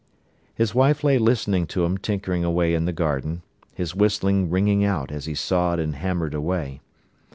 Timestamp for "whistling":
3.93-4.49